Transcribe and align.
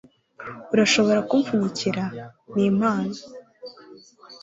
Urashobora 0.73 1.19
kumpfunyikira? 1.29 2.03
Ni 2.53 2.63
impano. 2.69 3.15